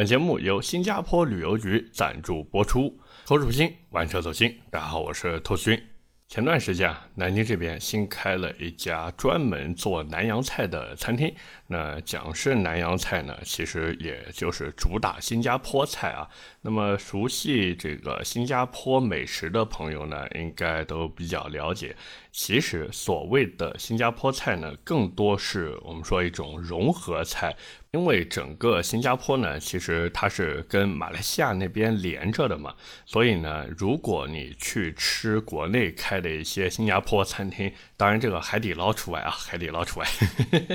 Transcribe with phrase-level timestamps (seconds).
[0.00, 2.98] 本节目由新加坡旅游局赞助播出。
[3.26, 4.58] 口属心，玩车走心。
[4.70, 5.78] 大家好，我是兔勋。
[6.26, 11.30] 前段时间啊，南京这边新开了一家专门做南洋菜的餐厅。
[11.66, 16.26] 那讲是南洋菜呢，其实也就是主打新加坡菜啊。
[16.62, 21.94] 那么熟悉这个新加坡美食的朋友呢，应该都比较了解。
[22.32, 27.54] 其实所谓的新加坡菜呢，更多是我们说一种融合菜。
[27.92, 32.72] 因为整个新加坡呢，其实它是跟马来西亚那边连着的嘛，
[33.04, 40.06] 所以呢，如果你去吃国内开的一些新加坡餐厅，当然这个海底捞除外啊，海底捞除外，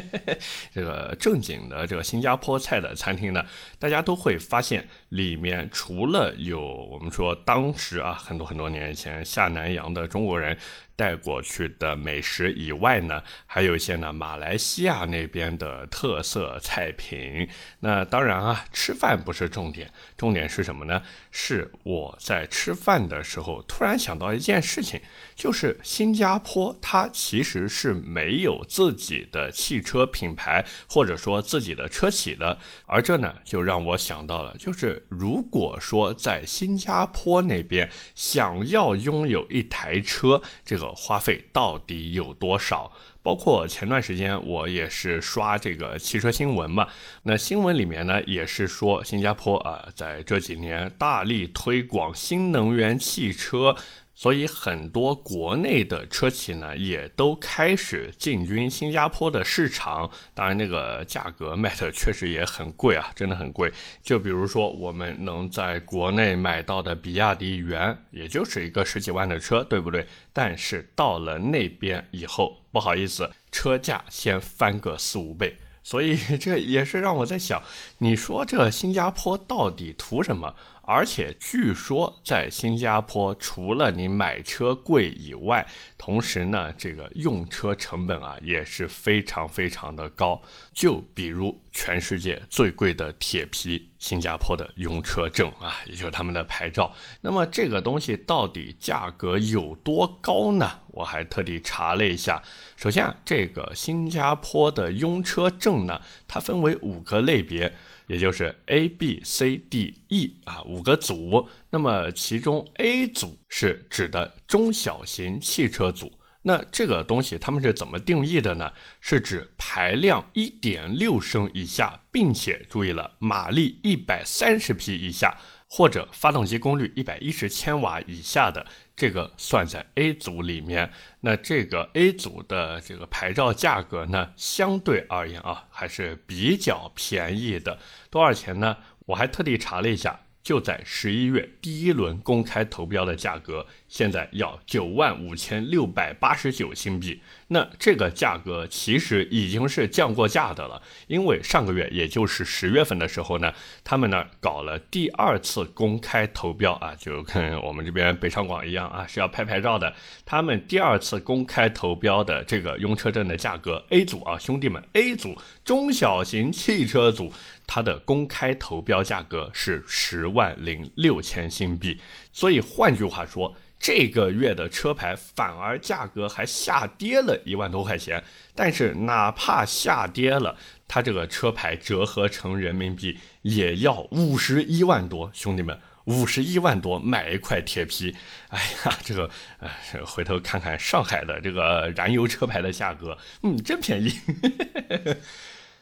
[0.75, 3.45] 这个正经的这个新加坡菜的餐厅呢，
[3.79, 10.57] 大家都会发现里面除了有我们说当时啊很多很多年以前下南洋的中国人。
[10.95, 17.47] 带过去的美食以外呢，还有一些呢马来西亚那边的特色菜品。
[17.81, 21.01] 那当然啊，吃饭不是重点，重点是什么呢？
[21.31, 25.01] 是我在吃饭的时候突然想到一件事情，
[25.35, 32.57] 就是新加坡它其实是没有自己的汽车品牌或者说自己的车企的。
[32.85, 40.84] 而这呢，就让我想到了，就是如果说在新加坡那边想要拥有一台车，这个。
[40.93, 42.91] 花费到底有多少？
[43.23, 46.87] 包括前段时间我也是刷这个汽车新闻嘛，
[47.23, 53.75] 那新闻里面呢也是说新加坡啊在这几年大力推广新能源汽车。
[54.15, 60.09] 所以很多国内的车企呢，也都开始进军新加坡的市场。
[60.33, 63.71] 当然，那个价格卖的确实也很贵啊，真的很贵。
[64.01, 70.07] 就比如说，我们能在国内买到的比亚迪元，也就是一个十几万的车，对不对？
[70.31, 75.57] 但是到了那边以后，不好意思，车价先翻个四五倍。
[75.83, 77.61] 所以这也是让我在想，
[77.99, 80.55] 你说这新加坡到底图什么？
[80.87, 85.65] 而且据说，在新加坡，除了你买车贵以外，
[85.97, 90.41] 同时呢，这个用车成本啊也是非常非常的高。
[90.73, 96.93] 就比如全世界最贵的铁皮，新加坡的用车证啊，也就是他们的牌照。
[97.21, 100.81] 那么这个东西到底价格有多高呢？
[100.89, 102.41] 我还特地查了一下。
[102.77, 107.73] 首先啊，这个新加坡的用车证呢，它分为五个类别。
[108.07, 116.11] 也就是 A、B、C、D、E 啊五个组，那么其中 A 组是指的中小型汽车组，
[116.43, 118.71] 那这个东西他们是怎么定义的呢？
[119.01, 125.37] 是指排量一点六升以下，并且注意了马力一百三十匹以下。
[125.67, 137.77] 或者发动机功率一百一十千瓦以下的这个算在 A 组里面，那这个 A 组的这个牌照价格呢，相对而言啊还是比较便宜的。
[138.09, 138.77] 多少钱呢？
[139.07, 140.21] 我还特地查了一下。
[140.45, 147.19] 就在十一月第一轮公开投标的价格，现在要九万五千六百八十九新币。
[147.47, 153.51] 那这个价格其实已经是降过价的了，因为上个月，也就是十月份的时候呢，
[153.83, 159.91] 他们呢搞了第二次公开投标啊，就跟我们这边北上广一样啊，是要拍牌照的。
[160.23, 167.33] 他们第二次公开投标的这个用车证的价格，A 组啊，兄弟们，A 组中小型汽车组。
[167.67, 171.99] 它的公开投标价格是十万零六千新币，
[172.31, 178.23] 所以换句话说，这个月的车牌反而价格还下跌了一万多块钱。
[178.55, 188.15] 但是哪怕下跌了，它这个车牌折合成人民币也要五十一万多，兄弟们，五十一万多买一块铁皮，
[188.49, 189.69] 哎呀，这个，呃，
[190.05, 194.13] 回头看看上海的这个燃油车牌的价格，嗯，真便宜。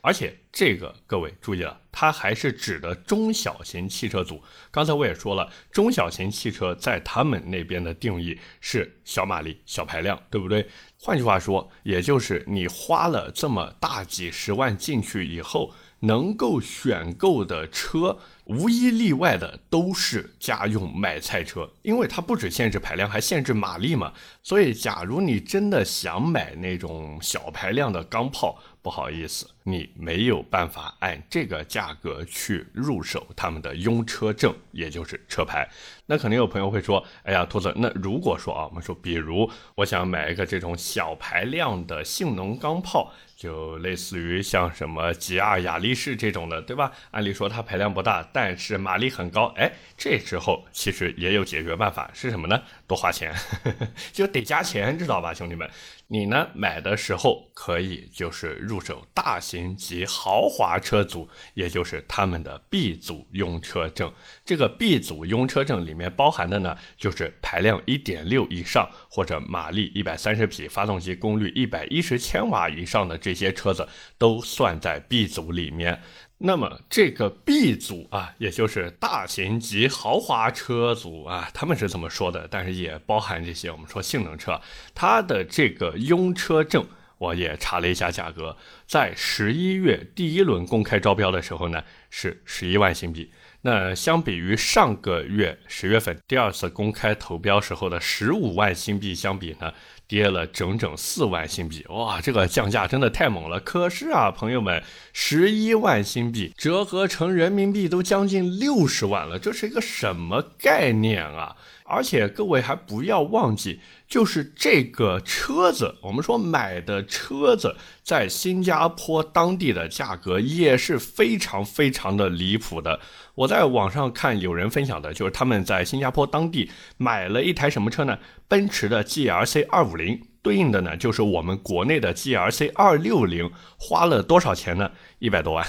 [0.03, 4.43] 而且这个各位注意了，它还是指的中小型汽车组。
[4.69, 10.67] 刚才我也说了，中小型汽车在他们那边的定义是小马力、小排量，对不对？
[10.99, 15.71] 换句话说，也就是你花了这么大几十万进去以后，
[16.01, 18.19] 能够选购的车。
[18.45, 24.11] 无一例外的都是家用买菜车，因为它不只限制排量，还限制马力嘛。
[24.41, 35.67] 所以，假如你真的想买那种小排量的钢炮，不好意思，你没有办法按这个价格去入手他们的拥车证，也就是车牌。
[36.05, 46.89] 那肯定有朋友会说：“哎呀，兔子，那如果说啊，我们说，比如我想买一个这种小排量的性能钢炮。”就类似于像什么吉亚雅力士这种的，对吧？
[47.11, 49.51] 按理说它排量不大，但是马力很高。
[49.57, 52.61] 哎，这时候其实也有解决办法，是什么呢？
[52.87, 53.33] 多花钱，
[54.13, 55.69] 就得加钱，知道吧，兄弟们？
[56.07, 64.11] 你呢买的时候可以就是入手大型型及豪华车组，也就是他们的 B 组用车证。
[64.43, 76.01] 这个 B 组用车证里面包含的呢，就是排量1.6以上或者马力130匹、发动机功率110千瓦以上的这些车子都算在 B 组里面。
[76.39, 84.59] 那么这个 B 组啊，也就是大型及豪华车组啊，他们是这么说的，但是也包含这些我们说性能车，
[84.93, 86.85] 它的这个用车证，
[87.23, 93.31] 我也查了一下价格，在十一月第一轮公开招标的时候呢，是十一万新币。
[93.61, 99.73] 那相比于上个月十月份第二次公开投标时候的十五万新币相比呢？
[100.05, 103.59] 跌了整整四万新币，哇，这个降价真的太猛了。
[103.61, 104.83] 可是啊，朋友们，
[105.13, 111.55] 十一万新币折合成人民币都将近六十万了，这是一个什么概念啊？
[111.93, 122.99] 而且各位还不要忘记，就是这个车子，我们说买的车子，在新加坡当地的价格也是非常非常的离谱的。
[123.35, 128.17] 我在网上看有人分享的，就是他们在新加坡当地买了一台什么车呢？
[128.47, 133.49] 奔驰的 GLC 二五零，对应的呢就是我们国内的 GLC 二六零，
[133.79, 134.91] 花了多少钱呢？
[135.19, 135.65] 一百多万，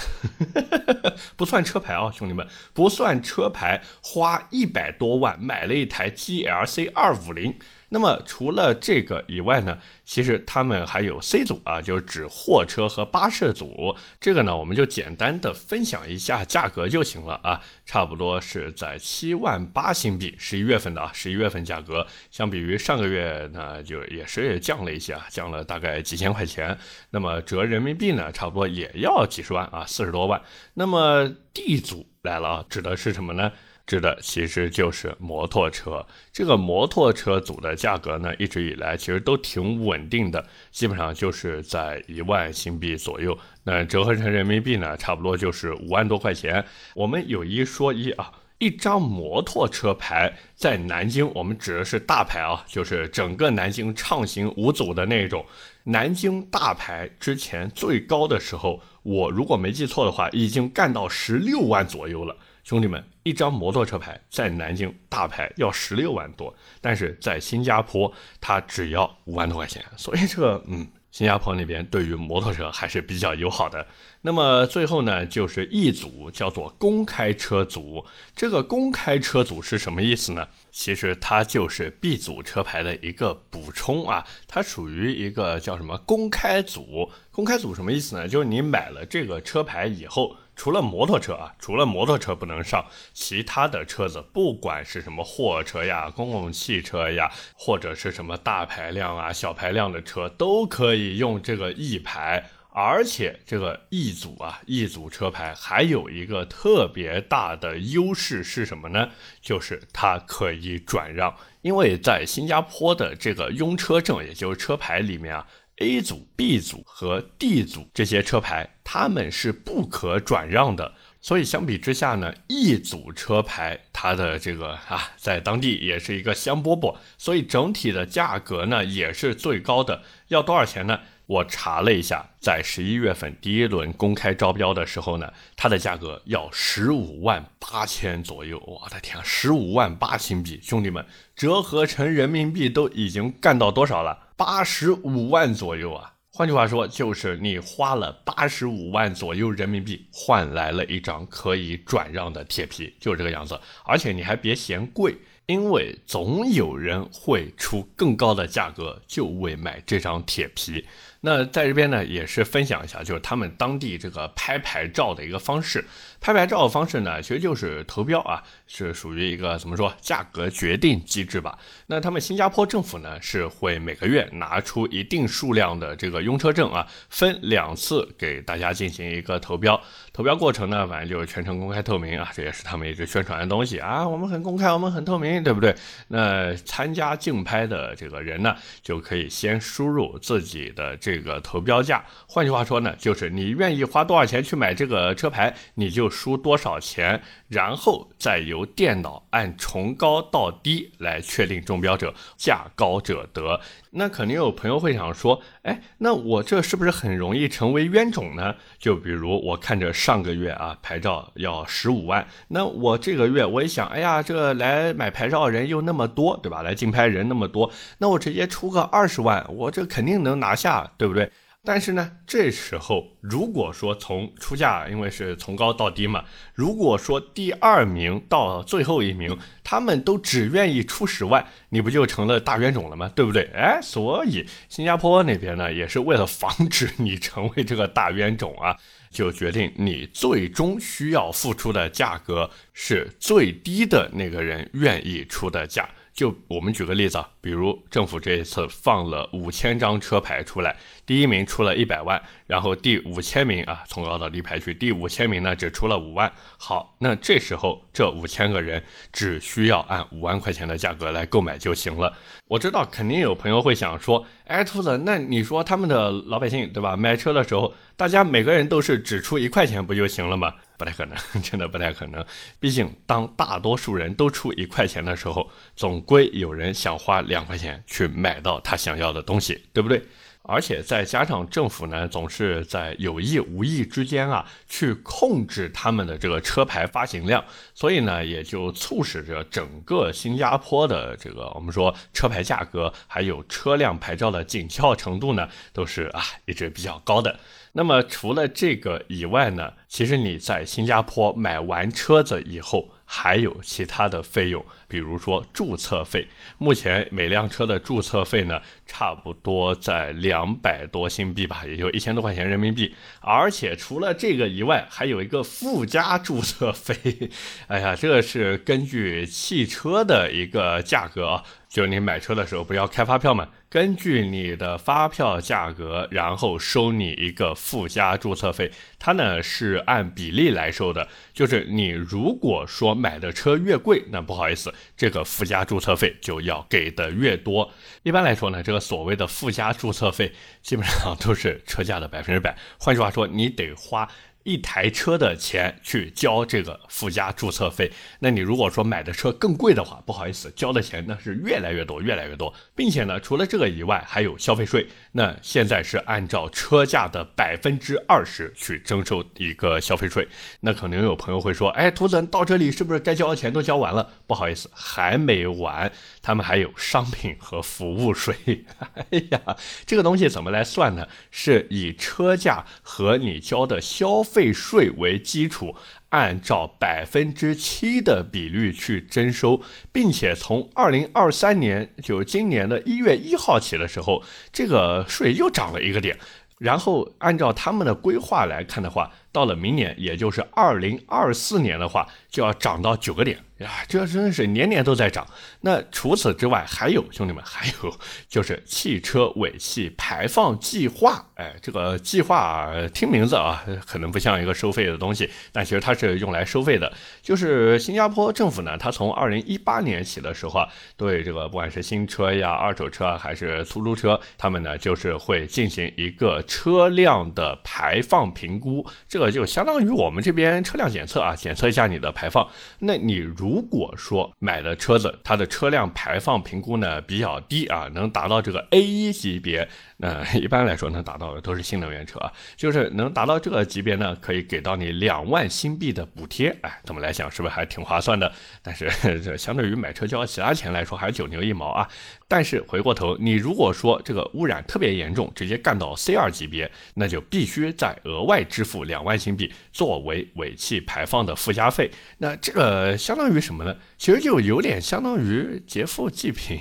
[1.35, 7.57] 不算车牌啊，兄弟们，不算车牌，花一百多万买了一台 GLC 二五零。
[7.89, 13.95] 那么除了这个以外呢，其实他们还有 C 组啊，就是指货车和巴士组。
[14.19, 26.77] 这个呢，我们就简单的分享一下价格就行了啊，差不多是在七万八新币，十一月份的啊，十一月份价格，相比于上个月呢，就也是降了一些啊，降了大概几千块钱。
[27.11, 30.41] 那么折人民币呢，差不多也要几十万啊，四十多万。
[30.73, 33.51] 那么 D 组来了啊，指的是什么呢？
[33.85, 43.37] 指的其实就是摩托车，这个摩托车组的价格呢，一直以来其实都挺稳定的，基本上就是在一万新币左右。
[43.63, 46.65] 那折合成人民币呢，差不多就是五万多块钱。
[46.95, 55.45] 我们有一说一啊，一张摩托车牌在南京，我们指的是大牌啊，就是整个南京畅行无阻的那种。
[55.83, 62.35] 南京大牌之前最高的时候，我如果没记错的话，已经干到十六万左右了。
[62.63, 66.51] 兄弟们，一张摩托车牌在南京大牌要十六万多，
[66.81, 68.11] 但是在新加坡
[68.41, 73.87] 它只要五万多块钱，所以这个嗯，新加坡那边对于摩托车还是比较友好的。
[74.19, 80.45] 那么最后呢，就是一组叫做公开车组，这个公开车组是什么意思呢？
[80.73, 87.09] 其实它就是 B 组车牌的一个补充啊，它属于一个叫什么公开组？
[87.31, 88.27] 公开组什么意思呢？
[88.27, 90.35] 就是你买了这个车牌以后。
[90.55, 102.49] 除了摩托车啊，除了摩托车不能上，其他的车子，不管是什么货车呀、公共汽车呀，或者是什么大排量啊、小排量的车，都可以用这个 E 牌。
[102.77, 109.11] 而且这个 E 组啊，E 组车牌还有一个特别大的优势是什么呢？
[109.41, 115.47] 就是它可以转让，因为在新加坡的这个拥车证，也就是车牌里面啊。
[115.77, 120.93] A 组、B 组和 D 组这些车牌，它们是不可转让的。
[121.19, 130.01] 所以相比之下呢，E 组车牌它的这个啊，在当地也是一个香饽饽，所以整体的价格呢也是最高的。
[130.29, 130.99] 要多少钱呢？
[131.25, 138.61] 我查了一下，在十一月份第一轮公开招标的时候呢，它的价格要十五万八千左右。
[138.65, 141.03] 我的天，十五万八新币，兄弟们，
[141.35, 144.24] 折合成人民币都已经干到多少了？
[144.37, 146.13] 八十五万左右啊！
[146.29, 153.57] 换句话说，就是你花了八十五万左右人民币，换来了一张可以转让的铁皮，就是这个样子。
[153.85, 155.15] 而且你还别嫌贵，
[155.45, 160.85] 因为总有人会出更高的价格，就为买这张铁皮。
[161.25, 165.83] 那在这边呢，也是分享一下，就是他们当地这个拍牌照的一个方式。
[166.21, 171.57] 拍牌照的方式呢，其实就是投标啊，是属于一个怎么说价格决定机制吧。
[171.87, 179.79] 那他们新加坡政府呢，是会每个月拿出一定数量的这个用车证啊，分两次给大家进行一个投标。
[180.13, 184.07] 投标过程呢，反正就是全程公开透明啊，这也是他们一直宣传的东西啊。
[184.07, 185.75] 我们很公开，我们很透明，对不对？
[186.07, 192.03] 那参加竞拍的这个人呢，就可以先输入自己的这这个投标价。
[192.27, 196.09] 换句话说呢，就是你愿意花多少钱去买这个车牌，你就。
[196.15, 203.59] 输多少钱，然后再由电脑按从高到低来确定中标者，价高者得。
[203.97, 208.55] 那肯定有朋友会想说，哎，那我这是不是很容易成为冤种呢？
[208.77, 216.61] 就比如我看着上个月啊牌照要十五万，那我这个月我一想，哎呀，这来买牌照人又那么多，对吧？
[216.61, 221.31] 来竞拍人那么多，那我直接出个二十万，我这肯定能拿下，对不对？
[221.65, 233.11] 但是呢，这时候如果说从出价，因为是从高到低嘛，如果说第二名到最后一名，他们都只愿意出十万，你不就成了大冤种了吗？
[233.15, 233.49] 对不对？
[233.55, 238.77] 哎，所以新加坡那边呢，也是为了防止 你成为这个大冤种啊，
[239.09, 245.89] 就决定你最终需要付出的价格是最低的那个人愿意出的价。
[246.13, 250.73] 就我们举个例子啊，比如政府这一次放了五千张车牌出来，
[251.05, 256.31] 第一名出了一百万，然后第五千名啊，从高到低排序，第五千名呢只出了五万。
[256.57, 258.83] 好，那这时候这五千个人
[259.13, 262.11] 只需要按五万块钱的价格来购买就行了。
[262.47, 266.95] 我知道肯定有朋友会想说，哎，兔子，那你说他们的老百姓对吧？
[266.95, 270.53] 买车的时候，大家每个人都是只出一块钱不就行了吗？
[270.77, 272.23] 不太可能， 真的不太可能。
[272.59, 280.03] 毕竟，当大多数人都出一块钱的时候，总归有人想花两块钱去买到他想要的东西，对不对？
[280.47, 297.39] 而且再加上政府呢，总是在有意无意之间啊，去控制他们的这个车牌发行量，所以呢，也就促使着整个新加坡的这个我们说车牌价格，还有车辆牌照的紧俏程度呢，都是啊一直比较高的。
[297.73, 306.27] 那么除了这个以外呢，其实你在新加坡买完车子以后，还有其他的费用，比如说注册费。
[306.57, 312.95] 目前每辆车的注册费呢，差不多在两百多新币吧，也就一千多块钱人民币。
[313.21, 317.29] 而且除了这个以外，还有一个附加注册费。
[317.67, 321.43] 哎呀，这是根据汽车的一个价格啊。
[321.75, 331.05] 就是你买车的时候不要开发票嘛，根据你的发票价格，然后收你一个附加注册费，它呢是按比例来收的。
[331.33, 337.69] 就是你如果说买的车越贵，那不好意思，这个附加注册费就要给的越多。
[338.03, 342.57] 一般来说呢，这个所谓的附加注册费基本上都是车价的百分之百。
[342.79, 344.07] 换句话说，你得花。
[344.45, 354.87] 一台车的钱去交这个附加注册费，那你如果说买的车更贵的话，不好意思，交的钱那是越来越多，越来越多，并且呢，除了这个以外，还有消费税。
[355.13, 360.27] 那现在是按照车价的百分之二十去征收一个消费税。
[360.59, 364.07] 那可能有朋友会说，哎，图子到这里是不是该交的钱都交完了？
[364.27, 368.35] 不好意思，还没完，他们还有商品和服务税。
[368.93, 371.07] 哎呀，这个东西怎么来算呢？
[371.31, 375.75] 是以车价和你交的消费税为基础，
[376.09, 379.61] 按照百分之七的比率去征收，
[379.91, 386.17] 并且从二零二三年，就今年的一月一号起的时候，这个税又涨了一个点。
[386.57, 393.37] 然后按照他们的规划来看的话，到了明年，也就是二零二四年的话，就要涨到九个点。
[393.59, 395.25] 呀，这真是年年都在涨。
[395.61, 401.25] 那除此之外，还有兄弟们，还有就是汽车尾气排放计划。
[401.35, 406.91] 哎，这个计划听名字啊，可能不像一个收费的东西，但其实它是用来收费的。
[407.21, 418.85] 就是新加坡政府呢，它从二零一八年起的时候啊，对这个不管是新车呀、二手车还是出租车，他们呢就是会进行一个车辆的排放评估。
[419.07, 422.47] 这个就相当于我们这边车辆检测啊，检测一下你的排放。
[422.79, 429.67] 那你如果说买的车子，它的车辆排放评估呢比较低啊，能达到这个 A 一级别。
[430.05, 438.31] 呃一般来说能达到的都是新能源车啊，就是能达到这个级别呢，可以给到你两万新币的补贴，哎，这么来想是不是还挺划算的？
[438.61, 438.87] 但是
[439.19, 441.87] 这相对于买车交其他钱来说还是九牛一毛啊。
[442.27, 451.89] 但是回过头，你如果说这个污染特别严重，直接干到 C 二级别，那就必须再额外支付两万新币作为尾气排放的附加费。
[452.17, 453.75] 那这个相当于什么呢？
[453.97, 456.59] 其实就有点相当于劫富济贫，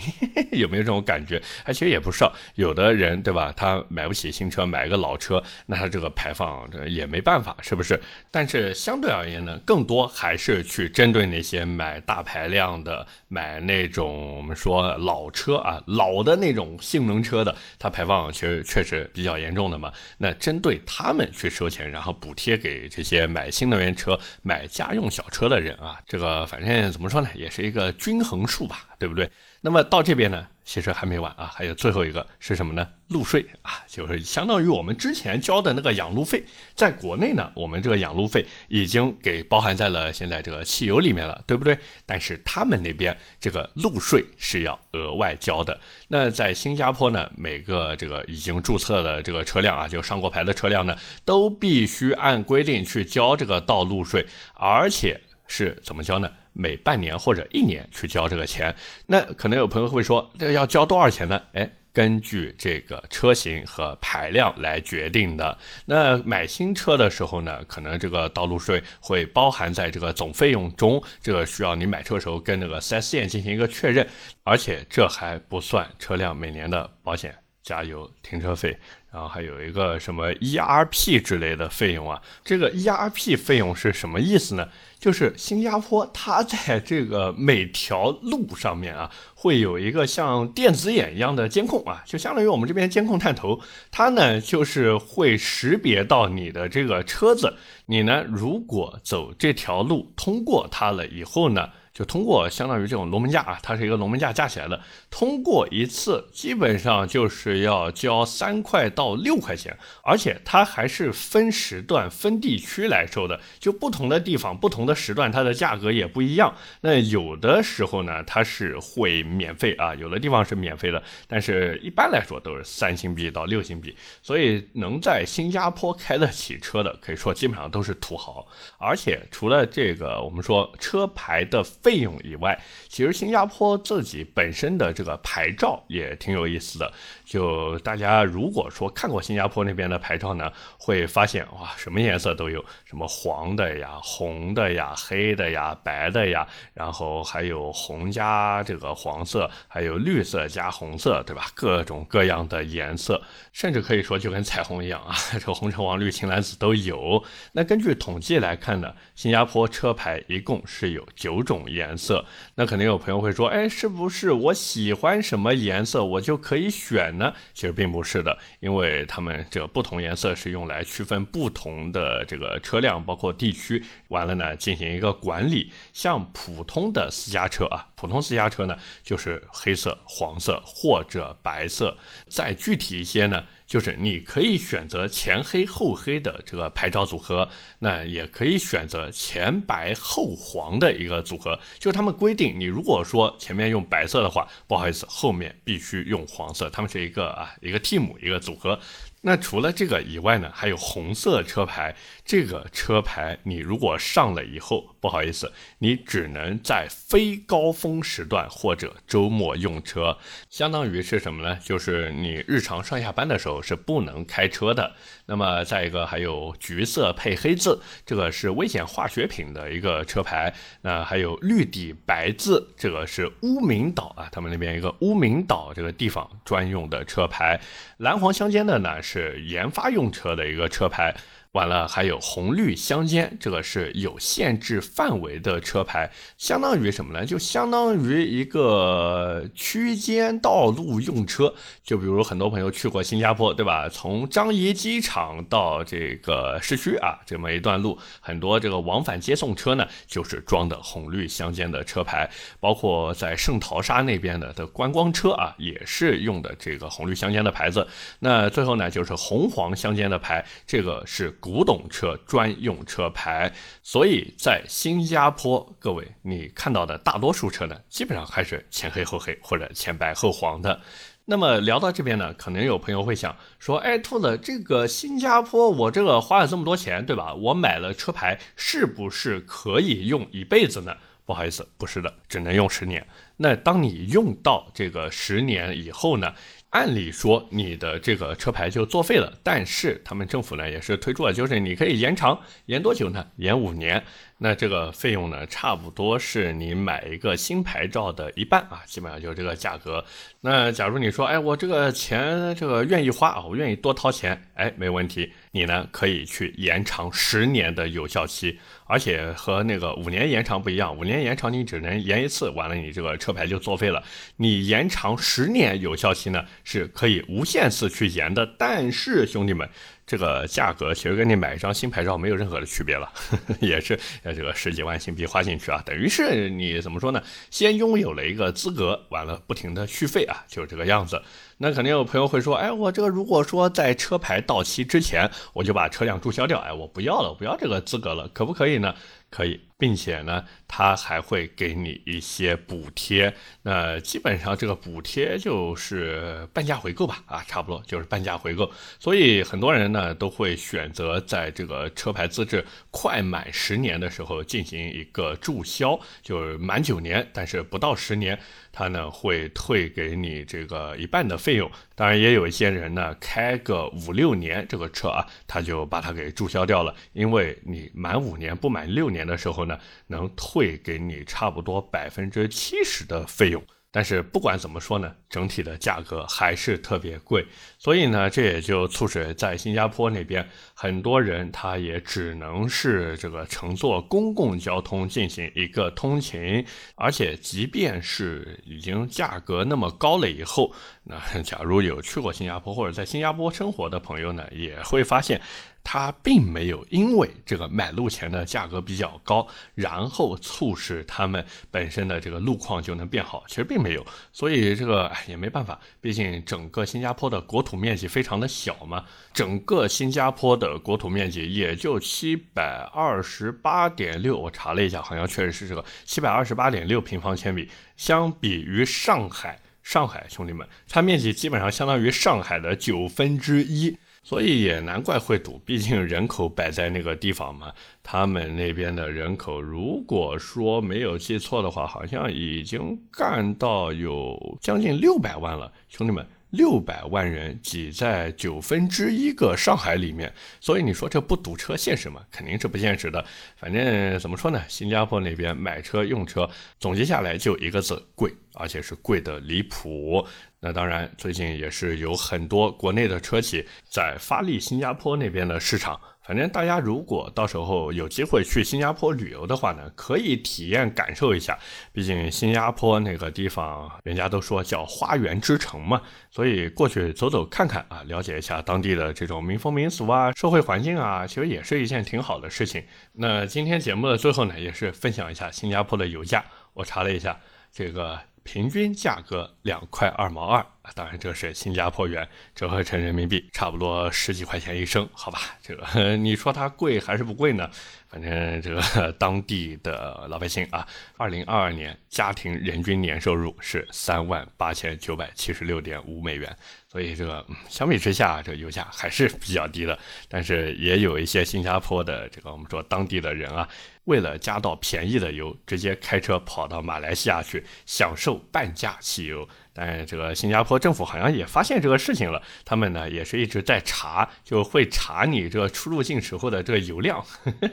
[0.53, 1.43] 有没有这种感觉？
[1.65, 3.23] 哎，其实也不少，有的人。
[3.25, 3.53] 对吧？
[3.57, 8.01] 他买不起新车，买个老车，那他这个排放这也没办法，是不是？
[8.31, 19.93] 但是相对而言呢，更多还是去针对那些买大排量的、买那种我们说老车啊、老的那种性能车的，它排放其实确实比较严重的嘛。
[20.19, 29.29] 那针对他们去收钱，然后补贴给这些买新能源车、买家用小车的人啊，这个反正怎么说呢，也是一个均衡数吧，对不对？
[29.65, 30.47] 那么到这边呢？
[30.63, 32.87] 其实还没完啊，还有最后一个是什么呢？
[33.09, 36.45] 路税啊，就是相当于我们之前交的那个养路费，
[36.75, 41.79] 在国内呢，我们这个养路费已经给包含在了现在这个汽油里面了，对不对？
[42.05, 45.81] 但是他们那边这个路税是要额外交的。
[46.09, 50.95] 那在新加坡呢，每个这个已经注册的这个车辆啊，就上过牌的车辆呢，
[51.25, 56.31] 都必须按规定去交这个道路税，而且是怎么交呢？
[56.55, 58.75] 每半年或者一年去交这个钱，
[59.07, 61.43] 那可能有朋友会说，这要交多少钱呢？
[61.53, 65.59] 哎，根据这个车型和排量来决定的。
[65.85, 74.07] 那买新车的时候呢，可能这个道路税会包含在这个总费用中，这个需要你买车的时候跟那个 4S 店进行一个确认，
[74.45, 78.77] 而且这还不算车辆每年的保险、加油、停车费。
[79.13, 82.21] 然后还有一个什么 ERP 之类的费用啊？
[82.45, 84.69] 这个 ERP 费用是什么意思呢？
[85.05, 97.53] 就是新加坡它在这个每条路上面啊，会有一个像电子眼一样的监控啊，就相当于我们这边监控探头，它呢就是会识别到你的这个车子，
[97.85, 101.69] 你呢如果走这条路通过它了以后呢。
[101.95, 116.57] 就通过相当于这种龙门架啊，它是一个龙门架架起来的，通过一次基本上就是要交三块到六块钱，而且它还是分时段、分地区来收的，就不同的地方、不同的时段，它的价格也不一样。
[116.81, 123.97] 那有的时候呢，它是会免费啊，有的地方是免费的，但是一般来说都是三星币到六星币。
[124.21, 128.45] 所以能在新加坡开得起车的，可以说基本上都是土豪。
[128.79, 131.65] 而且除了这个，我们说车牌的。
[131.85, 136.91] 费用以外，其实新加坡自己本身的这个牌照也挺有意思的。
[137.27, 151.49] 就大家如果说看过新加坡那边的牌照呢，会发现哇，什么颜色都有，什么黄的呀、红的呀、黑的呀、白的呀，然后还有红加这个黄色，还有绿色加红色，对吧？
[151.55, 153.21] 各种各样的颜色，
[153.53, 157.23] 甚至可以说就跟彩虹一样啊， 这个红橙黄绿青蓝紫都有。
[157.53, 161.63] 那根据统计来看呢，新加坡车牌一共是有九种。
[161.75, 167.35] 颜色，那肯定有朋友会说，哎，是不是我喜欢什么颜色，我就可以选呢？
[167.53, 175.73] 其实并不是的，因为他们这不同颜色是用来区分不同的这个车辆，包括地区，完了呢进行一个管理。
[175.93, 181.97] 像普通的私家车啊，普通私家车呢就是黑色、黄色或者白色，
[182.29, 183.45] 再具体一些呢。
[183.75, 187.49] 就是你可以选择前黑后黑的这个牌照组合，
[187.81, 191.59] 那也可以选择前白后黄的一个组合。
[191.81, 196.71] 就是他们规定，你如果说前面用白色的话，不好意思，后面必须用黄色。
[196.71, 198.79] 他们是一个啊一个 team 一个组合。
[199.27, 201.95] 那除了这个以外呢，还有红色车牌。
[202.27, 210.17] 这个车牌你如果上了以后，不好意思，你只能在非高峰时段或者周末用车。
[210.49, 211.59] 相当于是什么呢？
[211.63, 214.95] 就是你日常上下班的时候是不能开车的。
[215.27, 220.55] 那么再一个还有橘色配黑字，这个是危险化学品的一个车牌。
[220.83, 227.61] 那还有绿底白字，这个是乌名岛啊，他们那边一个乌名岛这个地方专用的车牌。
[227.99, 231.15] 蓝黄相间的呢是是研发用车的一个车牌。
[231.55, 237.25] 完了，还有红绿相间，这个是有限制范围的车牌，相当于什么呢？
[237.25, 241.55] 就相当于一个区间道路用车。
[241.85, 243.89] 就比如很多朋友去过新加坡，对吧？
[243.89, 252.29] 从樟宜机场到这个市区啊，这么一段路，很多这个往返接送车呢，就是装的红绿相间的车牌。
[252.59, 257.87] 包括在圣淘沙那边的的观光车啊，也是用的这个红绿相间的牌子。
[258.19, 261.33] 那最后呢，就是红黄相间的牌，这个是。
[261.45, 263.53] 古董车专用车牌，
[263.83, 270.81] 所以在新加坡，各位你看到的大多数车呢，基本上还是前黑后黑或者前白后黄的。
[271.27, 277.35] 那么聊到这边呢，可能有朋友会想说，哎，兔子，这个新加坡我这个花了这么多钱，对吧？
[277.35, 280.97] 我买了车牌，是不是可以用一辈子呢？
[281.27, 283.07] 不好意思，不是的，只能用十年。
[283.37, 286.33] 那当你用到这个十年以后呢？
[286.75, 293.25] 按理说你的这个车牌就作废了，但是他们政府呢也是推出了，就是你可以延长，延多久呢？
[293.37, 294.03] 延五年。
[294.39, 300.05] 那这个费用呢，差不多是你买一个新牌照的一半啊，基本上就是这个价格。
[300.41, 314.03] 那假如你说，哎，我这个钱这个愿意花啊，我愿意多掏钱，哎，没问题，你呢可以去延长十年的有效期，而且和那个五年延长不一样，五年延长你只能延一次，完了你这个车牌就作废了。
[314.37, 318.45] 你延长十年有效期呢，是可以无限次去延的。
[318.59, 319.69] 但是兄弟们。
[320.07, 327.23] 这个价格其实跟你买一张新牌照没有任何的区别了，呵 呵也是呃这个十几万新币花进去啊，等于是你怎么说呢？
[327.51, 331.23] 先拥有了一个资格，完了不停的续费啊，就这个样子。
[331.59, 338.95] 那肯定有朋友会说，哎，我这个如果说在车牌到期之前我就把车辆注销掉，哎，我不要了，我不要这个资格了，可不可以呢？
[339.31, 343.35] 可以，并且呢，他还会给你一些补贴。
[343.65, 348.73] 那基本上这个补贴就是半价回购吧，啊，差不多就是半价回购。
[348.99, 358.39] 所以很多人呢都会选择在这个车牌资质快满十年的时候进行一个注销，就是满九年，但是不到十年，
[358.73, 361.71] 他呢会退给你这个一半的费用。
[361.95, 369.74] 当然，也有一些人呢，开个五六年这个车啊，他就把它给注销掉了，因为你满五年不满六年的时候呢，
[370.07, 373.63] 能退给你差不多百分之七十的费用。
[373.97, 377.47] 但是不管怎么说呢，整体的价格还是特别贵，
[377.79, 395.41] 所以呢，这也就促使在新加坡那边很多人他也只能是这个乘坐公共交通进行一个通勤，而且即便是已经价格那么高了以后，那 假如有去过新加坡或者在新加坡生活的朋友呢，也会发现。
[395.85, 404.05] 它并没有因为这个买路钱的价格比较高，然后促使他们本身的这个路况就能变好，其实并没有。
[404.33, 423.99] 所以这个也没办法，毕竟整个新加坡的国土面积非常的小嘛，整个新加坡的国土面积也就七百二十八点六，我查了一下，好像确实是这个七百二十八点六平方千米，相比于上海，上海兄弟们，它面积基本上相当于上海的九分之一。
[424.25, 427.71] 所以也难怪会堵，毕竟人口摆在那个地方嘛。
[428.03, 436.27] 他们那边的人口，如果说没有记错的话，好像已经干到有将近六百万了，兄弟们。
[436.55, 442.23] 六百万人挤在九分之一个上海里面，所以你说这不堵车现实吗？
[442.31, 443.25] 肯定是不现实的。
[443.57, 450.27] 反正怎么说呢，新加坡那边买车用车总结下来就一个字贵，而且是贵的离谱。
[450.61, 456.01] 那当然，最近也是有很多国内的车企在发力新加坡那边的市场。
[456.27, 461.59] 反正大家如果到时候有机会去新加坡旅游的话呢，可以体验感受一下。
[461.93, 472.83] 毕竟新加坡那个地方，人家都说叫花园之城嘛，所以过去走走看看啊，了解一下当地的这种民风民俗啊、社会环境啊，其实也是一件挺好的事情。
[473.13, 476.43] 那今天节目的最后呢，也是分享一下新加坡的油价。
[476.73, 477.39] 我查了一下，
[477.71, 480.65] 这个平均价格两块二毛二。
[480.95, 485.41] 当然，这是新加坡元，折合成人民币差不多十几块钱一升，好吧？
[485.63, 487.71] 这个你说它贵还是不贵呢？
[488.07, 496.55] 反正这个当地的老百姓啊，二零二二年家庭人均年收入是三万八千九百七十六点五美元，
[496.87, 499.99] 所以这个相比之下，这个油价还是比较低的。
[500.29, 503.67] 但是也有一些新加坡的这个我们说当地的人啊，
[504.05, 509.49] 为了加到便宜的油，直接开车跑到马来西亚去享受半价汽油。
[509.77, 517.25] 但这个新加坡政府好像也发现这个事情了，他们呢也是一直在查，就会查你这个出入境时候的这个油量。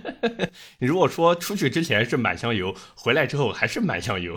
[0.80, 4.36] 你如果说出去之前是满箱油，回来之后还是满箱油，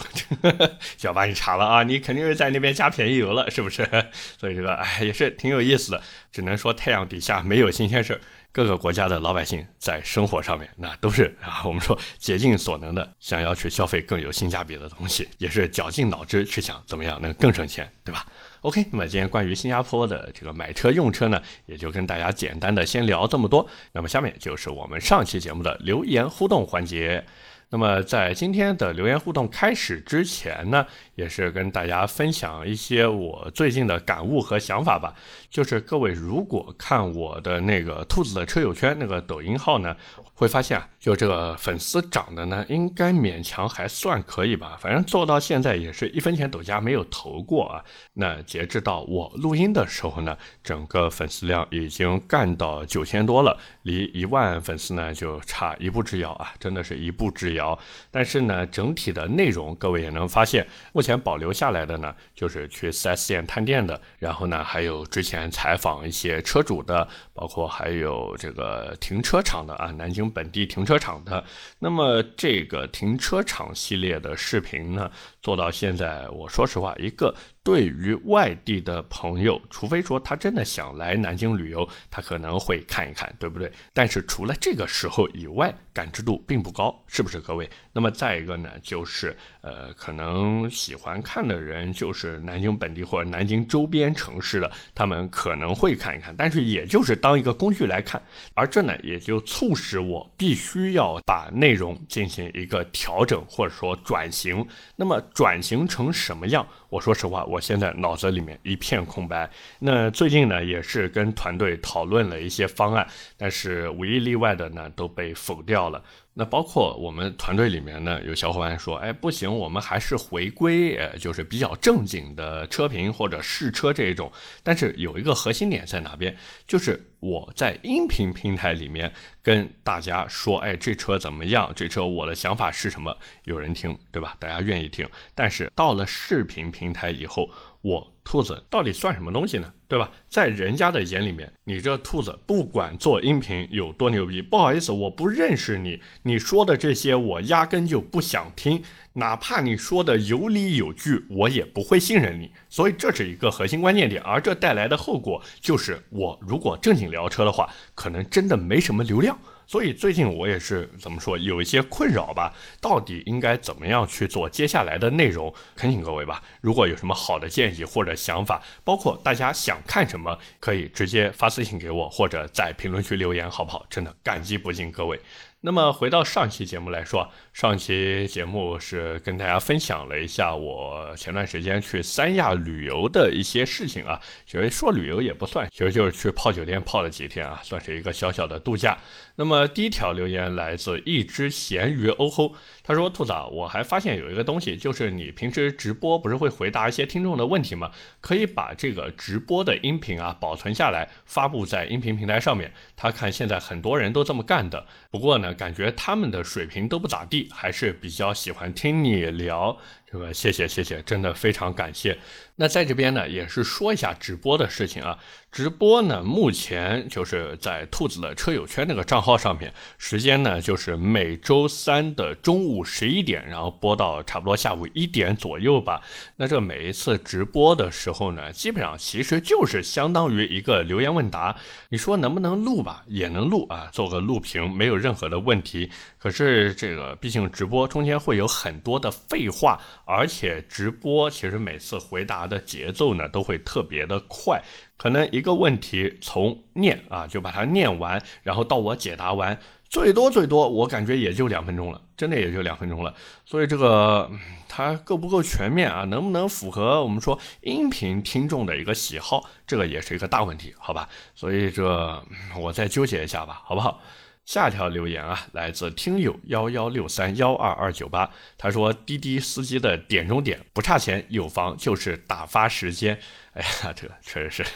[0.99, 1.83] 就要把你查了啊！
[1.83, 3.89] 你肯定是在那边加便宜油了，是不是？
[4.37, 8.21] 所以这个哎也是挺有意思的，只能说太阳底下没有新鲜事儿。
[8.55, 18.25] 各个国家的老百姓在生活上面，那都是啊，我们说竭尽所能的想要去消费更有性价比的东西，也是绞尽脑汁去想怎么样能更省钱，对吧
[18.61, 23.69] ？OK，那么今天关于新加坡的这个买车用车呢，也就跟大家简单的先聊这么多。
[23.91, 27.27] 那么下面就是我们上期节目的留言互动环节。
[27.71, 30.87] 那么在今天的留言互动开始之前呢，
[31.17, 35.13] 也是跟大家分享一些我最近的感悟和想法吧。
[35.55, 39.95] 就是各位如果看我的那个兔子的车友圈那个抖音号呢，
[40.35, 44.77] 会发现啊，就这个粉丝涨的呢，应该勉强还算可以吧。
[44.81, 47.85] 反正做到现在也是一分钱抖加没有投过啊。
[48.15, 57.79] 那截至到我录音的时候呢，整个粉丝量已经干到九千多了，离一万粉丝呢就差一步之遥啊，真的是一步之遥。
[58.11, 65.44] 但是呢，整体的内容各位也能发现，目前保留下来的呢，就是去 4S 店探店的，然后呢，还有之前。
[65.51, 71.45] 采访一些车主的，包括还有这个停车场的啊，南京本地停车场的。
[71.79, 83.73] 那么这个停车场系列的视频呢，做到现在，我说实话，一个对于外地的朋友，除非说他真的想来南京旅游，他可能会看一看，对不对？
[83.95, 87.69] 但是除了这个时候以外，感知度并不高，是不是各位？
[87.91, 98.23] 那么再一个呢，就是呃，可能喜欢看的人就是南京本地或者南京周边城市的，他们可能会看一看，但是也就是当一个工具来看，
[98.53, 104.67] 而这呢也就促使我必须要把内容进行一个调整或者说转型。
[104.97, 106.67] 那么转型成什么样？
[106.95, 109.51] 我说实话，我现在脑子里面一片空白。
[109.81, 113.05] 那最近呢，也是跟团队讨论了一些方案，
[113.37, 116.01] 但是无一例外的呢，都被否掉了。
[116.37, 124.33] 那包括我们团队里面呢，有小伙伴说，哎，不行，我们还是回归，呃，就是比较正经的车评或者试车这一种。
[124.65, 129.13] 但是有一个核心点在哪边，就是我在音频平台里面
[129.45, 131.73] 跟大家说，哎，这车怎么样？
[131.77, 133.17] 这车我的想法是什么？
[133.45, 134.37] 有人听，对吧？
[134.41, 135.09] 大家愿意听。
[135.37, 137.49] 但是到了视频平台以后，
[137.85, 138.11] 我。
[138.25, 139.71] 兔子到底算什么东西呢？
[139.87, 140.11] 对吧？
[140.31, 152.51] 在人家的眼里面，你这兔子不管做音频有多牛逼，不好意思，我不认识你，你说的这些我压根就不想听，哪怕你说的有理有据，我也不会信任你。
[152.71, 159.39] 所以这是一个核心关键点，而这带来的后果就是，我如果正经聊车的话，可能真的没什么流量。
[159.67, 165.53] 所以最近我也是怎么说，有一些困扰吧，到底应该怎么样去做接下来的内容？
[165.75, 173.85] 恳请各位吧，如果有什么好的建议或者想法，包括大家想看什么，可以直接发私信给我，或者在评论区留言，好不好？
[173.89, 175.21] 真的感激不尽各位。
[175.67, 188.99] 那么回到上期节目来说，上期节目是跟大家分享了一下我前段时间去三亚旅游的一些事情啊，其实说旅游也不算，其实就是去泡酒店泡了几天啊，算是一个小小的度假。
[189.37, 192.55] 那么第一条留言来自一只咸鱼欧吼，
[192.87, 197.91] 他说：“兔子，我还发现有一个东西，就是你平时直播不是会回答一些听众的问题吗？
[198.21, 202.75] 可以把这个直播的音频啊保存下来，发布在音频平台上面。
[202.95, 209.79] 他看现在很多人都这么干的，不过呢，感觉他们的水平都不咋地，还是比较喜欢听你聊。”
[210.15, 212.17] 这个谢谢谢谢，真的非常感谢。
[212.55, 215.19] 那在这边呢，也是说一下直播的事情啊。
[215.51, 226.01] 直播呢，目前就是在兔子的车友圈那个账号上面，时间呢就是每周三的中午十一点，然后播到差不多下午一点左右吧。
[226.37, 231.57] 那这每一次直播的时候呢，基本上其实就是相当于一个留言问答。
[231.89, 233.03] 你说能不能录吧？
[233.09, 235.91] 也能录啊，做个录屏没有任何的问题。
[236.25, 239.79] 可是这个毕竟直播中间会有很多的废话。
[240.07, 244.63] 而且直播其实每次回答的节奏呢都会特别的快，
[244.97, 249.59] 可能一个问题从念啊就把它念完，然后到我解答完，
[249.91, 253.15] 最多最多我感觉也就两分钟了，真的也就两分钟了。
[253.45, 254.31] 所以这个
[254.67, 256.05] 它够不够全面啊？
[256.05, 259.45] 能不能符合我们说音频听众的一个喜好？
[259.67, 261.07] 这个也是一个大问题，好吧？
[261.35, 262.25] 所以这
[262.59, 264.01] 我再纠结一下吧，好不好？
[264.45, 273.19] 下条留言啊，来自听友幺幺六三幺二二九八，他说滴滴司机的点中点不差钱，有房就是打发时间。
[273.55, 274.67] 哎呀，这个确实是，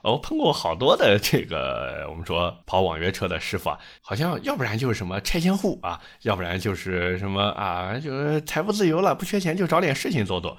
[0.00, 10.56] 我 碰过好多的这个我们说跑网约车的师傅啊，好像要不然就是什么拆迁户啊，要不然就是什么啊，就是财富自由了，不缺钱就找点事情做做。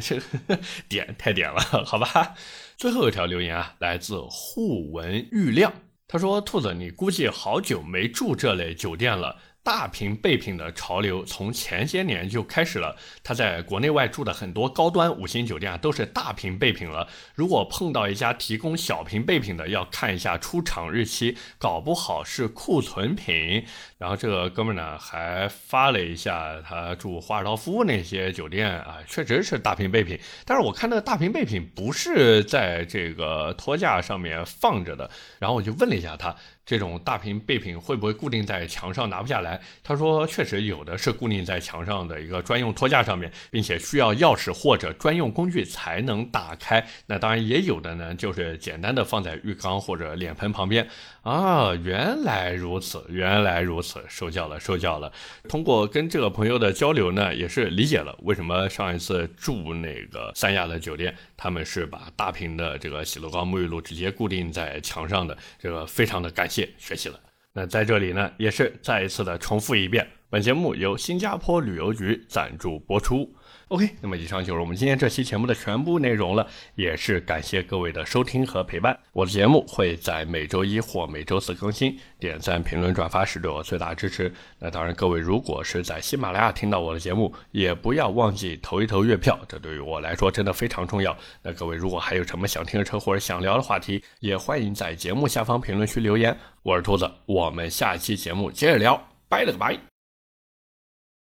[0.00, 0.20] 这
[0.88, 2.34] 点太点了，好吧。
[2.76, 5.72] 最后一条留言啊，来自互文玉亮。
[6.12, 9.36] 他说：“兔子，你估计好久没住这类酒店了。”
[9.70, 12.96] 大屏备品的潮流从前些年就开始了。
[13.22, 17.06] 他在国内外住的很多高端五星酒店啊，都是大屏备品了。
[17.36, 23.64] 如果碰到一家提供小屏备品的，要看一下出厂日期，搞不好是库存品。
[23.96, 30.18] 然后这个哥们呢，还发了一下他住华尔道夫那些酒店啊，确实是大屏备品。
[30.44, 35.08] 但是我看那个大屏备品不是在这个托架上面放着的。
[35.38, 36.34] 然后我就问了一下他。
[36.70, 39.60] 这种大屏备品会不会固定在墙上拿不下来？
[39.82, 46.86] 他说，确实有的是固定在墙上的一个专用托架上面，并且需要钥匙或者专用工具才能打开。
[47.06, 50.86] 那当然也有的呢，就是简单的放在浴缸或者脸盆旁边。
[51.22, 55.12] 啊，原来如此，原来如此，受教了，受教了。
[55.48, 65.36] 通过跟这个朋友的交流呢，也是理解了为什么上一次住那个三亚的酒店，他们是把大瓶的这个洗头膏、沐浴露直接固定在墙上的。
[65.58, 67.20] 这个非常的感谢，学习了。
[67.52, 73.34] 那在这里呢，也是再一次的重复一遍，本节目由新加坡旅游局赞助播出。
[73.70, 78.98] OK，那么以上就是我们今天这期节目的全部内容了，也是感谢各位的收听和陪伴。
[79.12, 84.34] 我的节目会在每周一或每周四更新，点赞、评论、转发是对我最大支持。
[84.58, 91.16] 那当然，各位如果是在喜马拉雅听到我的节目，也不要忘记投一投月票，这对于我来说真的非常重要。
[91.40, 96.36] 那各位如果还有什么想听的车或者想聊的话题，也欢迎在节目下方评论区留言。
[96.64, 99.78] 我是兔子，我们下期节目接着聊，拜了个拜。